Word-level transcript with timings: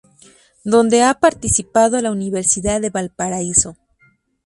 Donde 0.63 1.03
ha 1.03 1.13
participado 1.19 2.01
la 2.01 2.09
Universidad 2.11 2.81
de 2.81 2.89
Valparaíso. 2.89 3.77